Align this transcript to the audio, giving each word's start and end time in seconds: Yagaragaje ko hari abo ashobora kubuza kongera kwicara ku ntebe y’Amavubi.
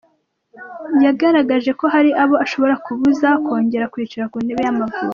Yagaragaje 1.05 1.71
ko 1.79 1.85
hari 1.93 2.09
abo 2.23 2.35
ashobora 2.45 2.73
kubuza 2.85 3.27
kongera 3.45 3.89
kwicara 3.93 4.29
ku 4.31 4.37
ntebe 4.45 4.61
y’Amavubi. 4.65 4.99